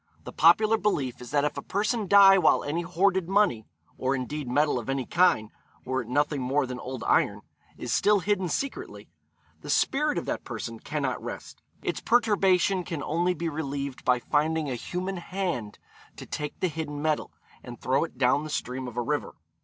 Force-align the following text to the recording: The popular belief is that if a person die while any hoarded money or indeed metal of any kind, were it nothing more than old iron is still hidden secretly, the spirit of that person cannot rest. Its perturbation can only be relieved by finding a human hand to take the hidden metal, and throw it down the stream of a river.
The 0.23 0.33
popular 0.33 0.79
belief 0.79 1.21
is 1.21 1.29
that 1.29 1.45
if 1.45 1.57
a 1.57 1.61
person 1.61 2.07
die 2.07 2.39
while 2.39 2.63
any 2.63 2.81
hoarded 2.81 3.29
money 3.29 3.67
or 3.99 4.15
indeed 4.15 4.47
metal 4.47 4.79
of 4.79 4.89
any 4.89 5.05
kind, 5.05 5.51
were 5.85 6.01
it 6.01 6.07
nothing 6.07 6.41
more 6.41 6.65
than 6.65 6.79
old 6.79 7.03
iron 7.03 7.41
is 7.77 7.93
still 7.93 8.19
hidden 8.21 8.49
secretly, 8.49 9.11
the 9.59 9.69
spirit 9.69 10.17
of 10.17 10.25
that 10.25 10.43
person 10.43 10.79
cannot 10.79 11.21
rest. 11.23 11.61
Its 11.83 12.01
perturbation 12.01 12.83
can 12.83 13.03
only 13.03 13.35
be 13.35 13.47
relieved 13.47 14.03
by 14.03 14.17
finding 14.17 14.71
a 14.71 14.73
human 14.73 15.17
hand 15.17 15.77
to 16.15 16.25
take 16.25 16.59
the 16.61 16.67
hidden 16.67 16.99
metal, 16.99 17.31
and 17.61 17.79
throw 17.79 18.03
it 18.03 18.17
down 18.17 18.43
the 18.43 18.49
stream 18.49 18.87
of 18.87 18.97
a 18.97 19.03
river. 19.03 19.35